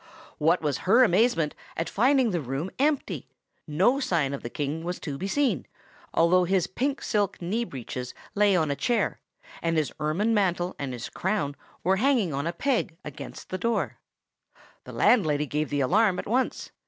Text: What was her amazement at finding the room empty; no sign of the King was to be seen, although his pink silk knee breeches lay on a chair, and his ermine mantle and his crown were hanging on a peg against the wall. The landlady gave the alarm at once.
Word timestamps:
What 0.39 0.63
was 0.63 0.79
her 0.89 1.03
amazement 1.03 1.53
at 1.77 1.87
finding 1.87 2.31
the 2.31 2.41
room 2.41 2.71
empty; 2.79 3.27
no 3.67 3.99
sign 3.99 4.33
of 4.33 4.41
the 4.41 4.49
King 4.49 4.83
was 4.83 4.99
to 5.01 5.15
be 5.15 5.27
seen, 5.27 5.67
although 6.11 6.43
his 6.43 6.65
pink 6.65 7.03
silk 7.03 7.39
knee 7.39 7.63
breeches 7.65 8.15
lay 8.33 8.55
on 8.55 8.71
a 8.71 8.75
chair, 8.75 9.19
and 9.61 9.77
his 9.77 9.93
ermine 9.99 10.33
mantle 10.33 10.75
and 10.79 10.91
his 10.91 11.07
crown 11.07 11.55
were 11.83 11.97
hanging 11.97 12.33
on 12.33 12.47
a 12.47 12.51
peg 12.51 12.97
against 13.05 13.49
the 13.49 13.59
wall. 13.69 13.91
The 14.85 14.91
landlady 14.91 15.45
gave 15.45 15.69
the 15.69 15.81
alarm 15.81 16.17
at 16.17 16.25
once. 16.25 16.71